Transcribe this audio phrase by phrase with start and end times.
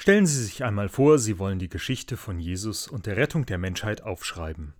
[0.00, 3.58] Stellen Sie sich einmal vor, Sie wollen die Geschichte von Jesus und der Rettung der
[3.58, 4.72] Menschheit aufschreiben.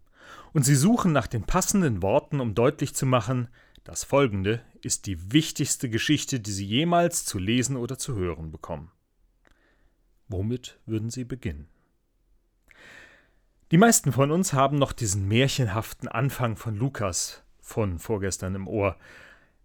[0.55, 3.49] Und Sie suchen nach den passenden Worten, um deutlich zu machen,
[3.85, 8.93] das folgende ist die wichtigste Geschichte, die Sie jemals zu lesen oder zu hören bekommen.
[10.29, 11.69] Womit würden Sie beginnen?
[13.73, 18.97] Die meisten von uns haben noch diesen märchenhaften Anfang von Lukas von vorgestern im Ohr.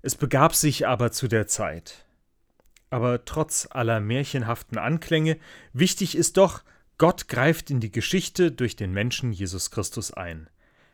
[0.02, 2.05] Es begab sich aber zu der Zeit
[2.90, 5.38] aber trotz aller märchenhaften Anklänge,
[5.74, 6.64] wichtig ist doch,
[6.98, 10.50] Gott greift in die Geschichte durch den Menschen Jesus Christus ein.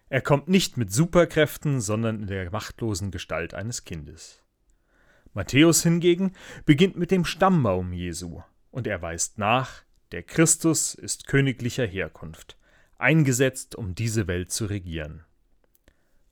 [0.10, 4.44] Er kommt nicht mit Superkräften, sondern in der machtlosen Gestalt eines Kindes.
[5.34, 6.34] Matthäus hingegen
[6.66, 12.58] beginnt mit dem Stammbaum Jesu, und er weist nach, der Christus ist königlicher Herkunft,
[12.98, 15.24] eingesetzt, um diese Welt zu regieren.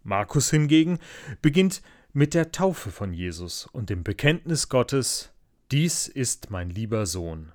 [0.04, 1.00] Markus hingegen
[1.42, 5.32] beginnt mit der Taufe von Jesus und dem Bekenntnis Gottes,
[5.72, 7.52] dies ist mein lieber Sohn.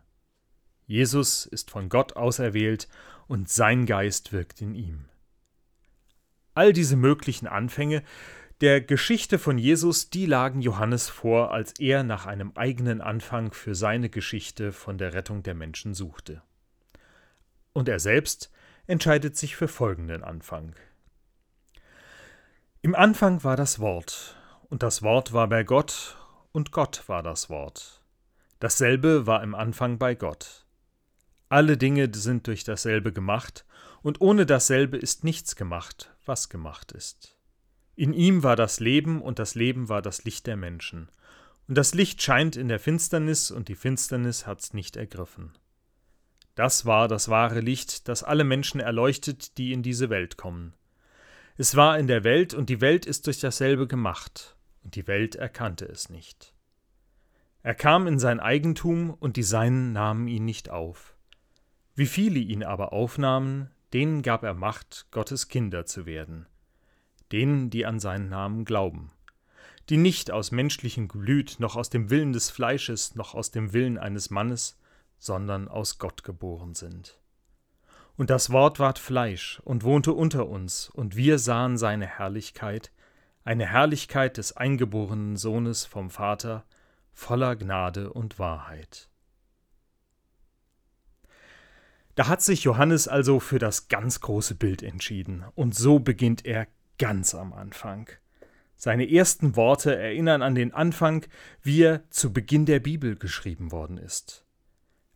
[0.87, 2.89] Jesus ist von Gott auserwählt
[3.27, 5.07] und sein Geist wirkt in ihm.
[6.55, 8.05] All diese möglichen Anfänge
[8.61, 13.75] der Geschichte von Jesus, die lagen Johannes vor, als er nach einem eigenen Anfang für
[13.75, 16.41] seine Geschichte von der Rettung der Menschen suchte.
[17.73, 18.53] Und er selbst
[18.87, 20.77] entscheidet sich für folgenden Anfang.
[22.81, 24.37] Im Anfang war das Wort,
[24.69, 26.17] und das Wort war bei Gott,
[26.53, 28.04] und Gott war das Wort.
[28.65, 30.65] Dasselbe war im Anfang bei Gott.
[31.51, 33.67] Alle Dinge sind durch dasselbe gemacht,
[34.01, 37.37] und ohne dasselbe ist nichts gemacht, was gemacht ist.
[37.95, 41.11] In ihm war das Leben, und das Leben war das Licht der Menschen.
[41.69, 45.53] Und das Licht scheint in der Finsternis, und die Finsternis hat's nicht ergriffen.
[46.55, 50.73] Das war das wahre Licht, das alle Menschen erleuchtet, die in diese Welt kommen.
[51.59, 55.35] Es war in der Welt, und die Welt ist durch dasselbe gemacht, und die Welt
[55.35, 56.54] erkannte es nicht.
[57.65, 61.17] Er kam in sein Eigentum, und die Seinen nahmen ihn nicht auf.
[61.95, 66.45] Wie viele ihn aber aufnahmen, denen gab er Macht, Gottes Kinder zu werden,
[67.33, 69.13] denen, die an seinen Namen glauben,
[69.89, 73.97] die nicht aus menschlichem Glüt, noch aus dem Willen des Fleisches, noch aus dem Willen
[73.97, 74.79] eines Mannes,
[75.19, 77.19] sondern aus Gott geboren sind.
[78.19, 82.93] Und das Wort ward Fleisch und wohnte unter uns, und wir sahen seine Herrlichkeit,
[83.43, 86.67] eine Herrlichkeit des eingeborenen Sohnes vom Vater,
[87.15, 89.09] voller Gnade und Wahrheit.
[92.15, 96.69] Da hat sich Johannes also für das ganz große Bild entschieden, und so beginnt er
[96.99, 98.09] ganz am Anfang.
[98.77, 101.25] Seine ersten Worte erinnern an den Anfang,
[101.63, 104.45] wie er zu Beginn der Bibel geschrieben worden ist.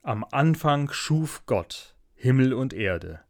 [0.03, 3.21] Am Anfang schuf Gott Himmel und Erde.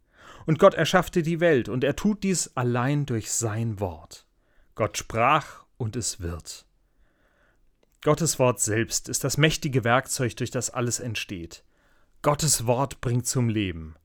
[0.47, 4.27] Und Gott erschaffte die Welt, und er tut dies allein durch sein Wort.
[4.75, 6.68] Gott sprach, und es wird.
[8.03, 11.64] Gottes Wort selbst ist das mächtige Werkzeug, durch das alles entsteht.
[12.22, 13.97] Gottes Wort bringt zum Leben.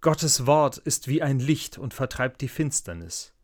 [0.00, 3.34] Gottes Wort ist wie ein Licht und vertreibt die Finsternis.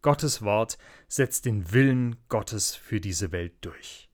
[0.00, 0.78] Gottes Wort
[1.08, 4.08] setzt den Willen Gottes für diese Welt durch.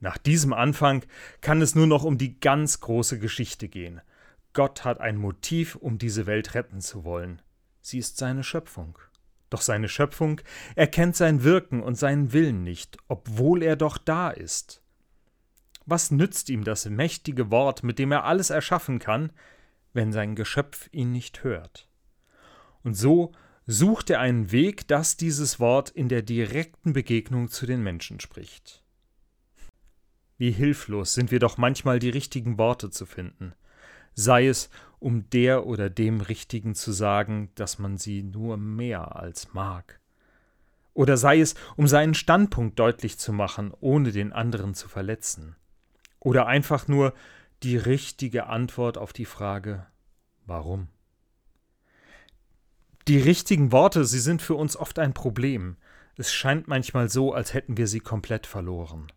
[0.00, 1.04] Nach diesem Anfang
[1.42, 4.00] kann es nur noch um die ganz große Geschichte gehen.
[4.52, 7.40] Gott hat ein Motiv, um diese Welt retten zu wollen.
[7.82, 8.98] Sie ist seine Schöpfung.
[9.50, 10.40] Doch seine Schöpfung
[10.76, 14.82] erkennt sein Wirken und seinen Willen nicht, obwohl er doch da ist.
[15.86, 19.32] Was nützt ihm das mächtige Wort, mit dem er alles erschaffen kann,
[19.92, 21.88] wenn sein Geschöpf ihn nicht hört?
[22.84, 23.32] Und so
[23.66, 28.84] sucht er einen Weg, dass dieses Wort in der direkten Begegnung zu den Menschen spricht.
[30.38, 33.54] Wie hilflos sind wir doch manchmal die richtigen Worte zu finden
[34.14, 39.52] sei es um der oder dem Richtigen zu sagen, dass man sie nur mehr als
[39.52, 39.98] mag.
[40.94, 45.56] Oder sei es, um seinen Standpunkt deutlich zu machen, ohne den anderen zu verletzen.
[46.18, 47.14] Oder einfach nur
[47.62, 49.86] die richtige Antwort auf die Frage
[50.46, 50.88] Warum?
[53.06, 55.76] Die richtigen Worte, sie sind für uns oft ein Problem.
[56.16, 59.12] Es scheint manchmal so, als hätten wir sie komplett verloren.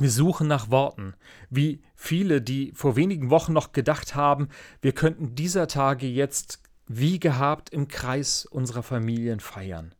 [0.00, 1.12] Wir suchen nach Worten,
[1.50, 4.48] wie viele, die vor wenigen Wochen noch gedacht haben,
[4.80, 9.94] wir könnten dieser Tage jetzt wie gehabt im Kreis unserer Familien feiern.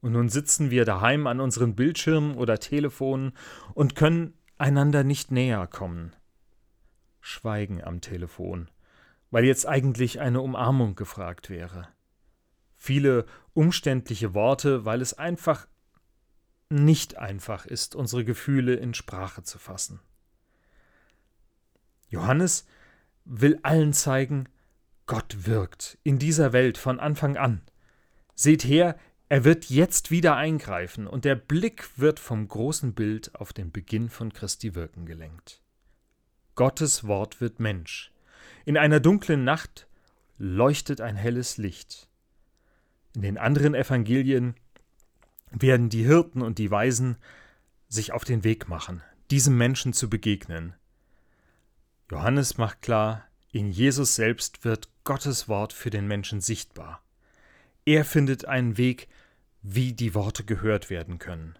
[0.00, 3.32] Und nun sitzen wir daheim an unseren Bildschirmen oder Telefonen
[3.74, 6.14] und können einander nicht näher kommen.
[7.20, 8.70] Schweigen am Telefon,
[9.32, 11.88] weil jetzt eigentlich eine Umarmung gefragt wäre.
[12.76, 15.66] Viele umständliche Worte, weil es einfach
[16.68, 20.00] nicht einfach ist, unsere Gefühle in Sprache zu fassen.
[22.08, 22.66] Johannes
[23.24, 24.48] will allen zeigen,
[25.06, 27.62] Gott wirkt in dieser Welt von Anfang an.
[28.34, 28.98] Seht her,
[29.28, 34.08] er wird jetzt wieder eingreifen und der Blick wird vom großen Bild auf den Beginn
[34.08, 35.62] von Christi Wirken gelenkt.
[36.54, 38.12] Gottes Wort wird Mensch.
[38.64, 39.88] In einer dunklen Nacht
[40.38, 42.08] leuchtet ein helles Licht.
[43.14, 44.54] In den anderen Evangelien
[45.62, 47.16] werden die Hirten und die Weisen
[47.88, 50.74] sich auf den Weg machen, diesem Menschen zu begegnen.
[52.10, 57.02] Johannes macht klar, in Jesus selbst wird Gottes Wort für den Menschen sichtbar.
[57.84, 59.08] Er findet einen Weg,
[59.62, 61.58] wie die Worte gehört werden können.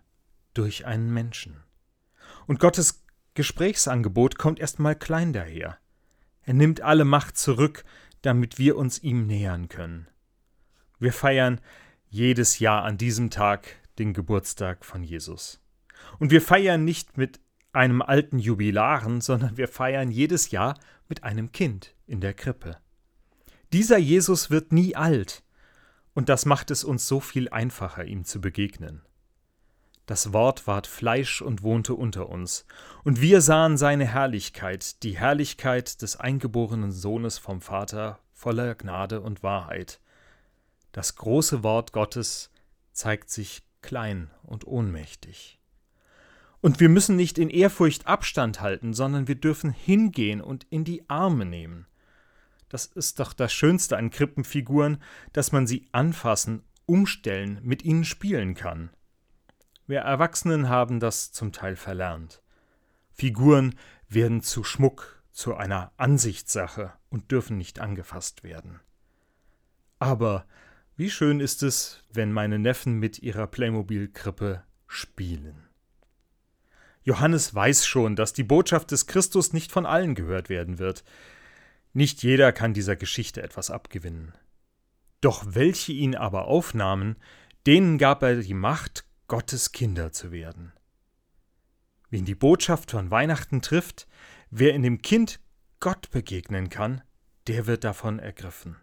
[0.55, 1.63] Durch einen Menschen.
[2.47, 3.05] Und Gottes
[3.35, 5.79] Gesprächsangebot kommt erstmal klein daher.
[6.43, 7.85] Er nimmt alle Macht zurück,
[8.23, 10.09] damit wir uns ihm nähern können.
[10.99, 11.61] Wir feiern
[12.09, 15.61] jedes Jahr an diesem Tag den Geburtstag von Jesus.
[16.19, 17.41] Und wir feiern nicht mit
[17.73, 20.79] einem alten Jubilaren, sondern wir feiern jedes Jahr
[21.09, 22.79] mit einem Kind in der Krippe.
[23.73, 25.43] Dieser Jesus wird nie alt,
[26.15, 29.03] und das macht es uns so viel einfacher, ihm zu begegnen.
[30.07, 32.65] Das Wort ward Fleisch und wohnte unter uns,
[33.03, 39.43] und wir sahen seine Herrlichkeit, die Herrlichkeit des eingeborenen Sohnes vom Vater, voller Gnade und
[39.43, 40.01] Wahrheit.
[40.93, 42.51] Das große Wort Gottes
[42.93, 45.61] zeigt sich klein und ohnmächtig.
[46.61, 51.09] Und wir müssen nicht in Ehrfurcht Abstand halten, sondern wir dürfen hingehen und in die
[51.09, 51.87] Arme nehmen.
[52.69, 55.01] Das ist doch das Schönste an Krippenfiguren,
[55.33, 58.91] dass man sie anfassen, umstellen, mit ihnen spielen kann.
[59.87, 62.43] Wir Erwachsenen haben das zum Teil verlernt.
[63.13, 63.77] Figuren
[64.09, 68.81] werden zu Schmuck, zu einer Ansichtssache und dürfen nicht angefasst werden.
[70.01, 70.45] Aber
[70.97, 75.69] wie schön ist es, wenn meine Neffen mit ihrer Playmobil-Krippe spielen.
[77.03, 81.05] Johannes weiß schon, dass die Botschaft des Christus nicht von allen gehört werden wird.
[81.93, 84.33] Nicht jeder kann dieser Geschichte etwas abgewinnen.
[85.21, 87.17] Doch welche ihn aber aufnahmen,
[87.67, 90.73] denen gab er die Macht, Gottes Kinder zu werden.
[92.11, 94.07] Wen die Botschaft von Weihnachten trifft,
[94.51, 95.41] wer in dem Kind
[95.81, 97.03] Gott begegnen kann,
[97.49, 98.77] der wird davon ergriffen.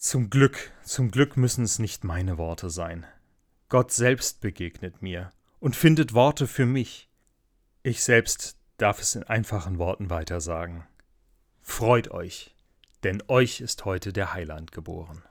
[0.00, 3.04] Zum Glück, zum Glück müssen es nicht meine Worte sein.
[3.68, 7.08] Gott selbst begegnet mir und findet Worte für mich.
[7.82, 10.86] Ich selbst darf es in einfachen Worten weitersagen.
[11.62, 12.54] Freut euch,
[13.02, 15.24] denn euch ist heute der Heiland geboren.